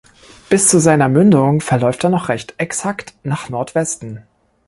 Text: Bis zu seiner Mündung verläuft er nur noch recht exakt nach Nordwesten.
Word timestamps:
Bis 0.49 0.67
zu 0.67 0.79
seiner 0.79 1.07
Mündung 1.09 1.61
verläuft 1.61 2.03
er 2.03 2.09
nur 2.09 2.17
noch 2.17 2.29
recht 2.29 2.55
exakt 2.57 3.13
nach 3.21 3.49
Nordwesten. 3.49 4.23